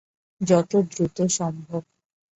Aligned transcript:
যত 0.41 0.71
দ্রুত 0.91 1.17
সম্ভব। 1.31 1.81